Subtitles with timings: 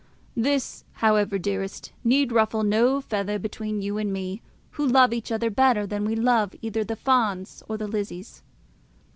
[0.35, 5.51] This, however, dearest, need ruffle no feather between you and me, who love each other
[5.51, 8.41] better than we love either the Fawns or the Lizzies.